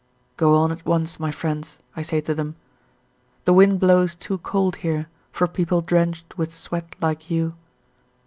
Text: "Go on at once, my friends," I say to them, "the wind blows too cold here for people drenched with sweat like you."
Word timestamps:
"Go 0.35 0.55
on 0.55 0.71
at 0.71 0.83
once, 0.83 1.19
my 1.19 1.29
friends," 1.29 1.77
I 1.95 2.01
say 2.01 2.21
to 2.21 2.33
them, 2.33 2.55
"the 3.45 3.53
wind 3.53 3.79
blows 3.79 4.15
too 4.15 4.39
cold 4.39 4.77
here 4.77 5.05
for 5.31 5.45
people 5.47 5.81
drenched 5.83 6.39
with 6.39 6.51
sweat 6.51 6.95
like 6.99 7.29
you." 7.29 7.53